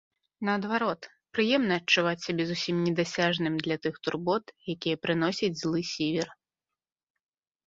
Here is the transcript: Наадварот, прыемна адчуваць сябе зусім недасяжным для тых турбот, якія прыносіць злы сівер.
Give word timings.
Наадварот, 0.47 1.01
прыемна 1.35 1.73
адчуваць 1.81 2.23
сябе 2.27 2.43
зусім 2.51 2.75
недасяжным 2.85 3.53
для 3.67 3.77
тых 3.85 3.93
турбот, 4.07 4.45
якія 4.75 4.95
прыносіць 5.05 5.53
злы 5.61 5.79
сівер. 5.93 6.27